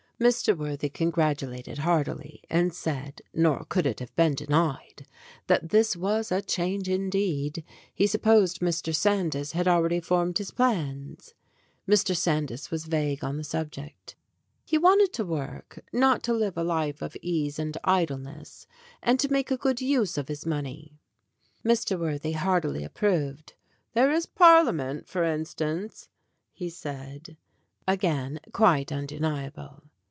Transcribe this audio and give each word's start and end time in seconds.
Mr. 0.21 0.55
Worthy 0.55 0.87
congratulated 0.87 1.79
heartily, 1.79 2.43
and 2.47 2.75
said 2.75 3.19
nor 3.33 3.65
could 3.65 3.87
it 3.87 3.99
have 3.99 4.15
been 4.15 4.35
denied 4.35 5.03
that 5.47 5.69
this 5.69 5.95
was 5.97 6.31
a 6.31 6.43
change, 6.43 6.87
indeed. 6.87 7.63
He 7.91 8.05
supposed 8.05 8.59
Mr. 8.59 8.93
Sandys 8.95 9.53
had 9.53 9.67
already 9.67 9.99
formed 9.99 10.37
his 10.37 10.51
plans. 10.51 11.33
Mr. 11.89 12.15
Sandys 12.15 12.69
was 12.69 12.85
vague 12.85 13.23
on 13.23 13.37
the 13.37 13.43
subject. 13.43 14.15
He 14.63 14.77
wanted 14.77 15.11
to 15.13 15.25
work 15.25 15.79
not 15.91 16.21
to 16.25 16.33
live 16.33 16.55
a 16.55 16.63
life 16.63 17.01
of 17.01 17.17
ease 17.23 17.57
and 17.57 17.75
idleness 17.83 18.67
and 19.01 19.19
to 19.21 19.31
make 19.31 19.49
a 19.49 19.57
good 19.57 19.81
use 19.81 20.19
of 20.19 20.27
his 20.27 20.45
money. 20.45 20.99
Mr. 21.65 21.99
Worthy 21.99 22.33
heartily 22.33 22.83
approved. 22.83 23.53
"There 23.95 24.11
is 24.11 24.27
Parlia 24.27 24.75
ment, 24.75 25.09
for 25.09 25.23
instance," 25.23 26.09
he 26.53 26.69
said 26.69 27.37
again 27.87 28.39
quite 28.51 28.91
undeniable. 28.91 29.81